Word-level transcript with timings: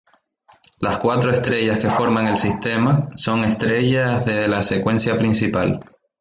Las 0.79 0.97
cuatro 0.97 1.29
estrellas 1.29 1.77
que 1.77 1.87
forman 1.87 2.25
el 2.25 2.37
sistema 2.39 3.09
son 3.15 3.43
estrellas 3.43 4.25
de 4.25 4.47
la 4.47 4.63
secuencia 4.63 5.15
principal. 5.15 5.79